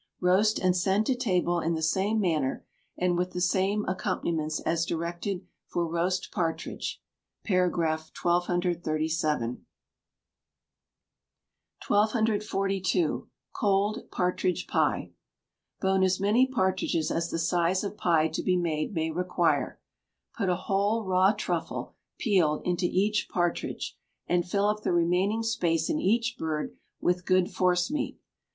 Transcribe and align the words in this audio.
Roast 0.19 0.57
and 0.57 0.75
send 0.75 1.05
to 1.05 1.13
table 1.15 1.59
in 1.59 1.75
the 1.75 1.81
same 1.83 2.19
manner, 2.19 2.65
and 2.97 3.15
with 3.19 3.33
the 3.33 3.39
same 3.39 3.85
accompaniments 3.85 4.59
as 4.61 4.83
directed 4.83 5.45
for 5.67 5.87
Roast 5.87 6.31
Partridge 6.31 6.99
(par. 7.47 7.69
1237.) 7.69 9.63
1242. 11.87 13.29
Cold 13.53 13.99
Partridge 14.09 14.65
Pie. 14.65 15.11
Bone 15.79 16.01
as 16.01 16.19
many 16.19 16.47
partridges 16.47 17.11
as 17.11 17.29
the 17.29 17.37
size 17.37 17.83
of 17.83 17.95
pie 17.95 18.27
to 18.27 18.41
be 18.41 18.57
made 18.57 18.95
may 18.95 19.11
require. 19.11 19.79
Put 20.35 20.49
a 20.49 20.55
whole 20.55 21.05
raw 21.05 21.31
truffle, 21.31 21.93
peeled, 22.17 22.63
into 22.65 22.87
each 22.87 23.27
partridge, 23.29 23.95
and 24.25 24.49
fill 24.49 24.65
up 24.65 24.81
the 24.81 24.93
remaining 24.93 25.43
space 25.43 25.91
in 25.91 25.99
each 25.99 26.37
bird 26.39 26.75
with 26.99 27.23
good 27.23 27.51
forcemeat. 27.51 28.17